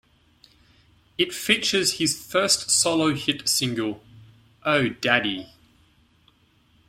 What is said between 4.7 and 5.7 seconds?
Daddy".